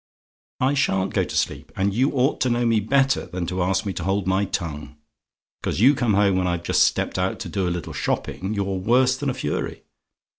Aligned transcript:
"I 0.59 0.73
SHA'N'T 0.73 1.13
go 1.13 1.23
to 1.23 1.35
sleep; 1.37 1.71
and 1.75 1.93
you 1.93 2.11
ought 2.13 2.41
to 2.41 2.49
know 2.49 2.65
me 2.65 2.79
better 2.79 3.27
than 3.27 3.45
to 3.45 3.61
ask 3.61 3.85
me 3.85 3.93
to 3.93 4.03
hold 4.03 4.25
my 4.25 4.45
tongue. 4.45 4.95
Because 5.61 5.79
you 5.79 5.93
come 5.93 6.15
home 6.15 6.37
when 6.37 6.47
I've 6.47 6.63
just 6.63 6.85
stepped 6.85 7.19
out 7.19 7.37
to 7.41 7.49
do 7.49 7.67
a 7.67 7.69
little 7.69 7.93
shopping, 7.93 8.55
you're 8.55 8.79
worse 8.79 9.15
than 9.15 9.29
a 9.29 9.35
fury. 9.35 9.83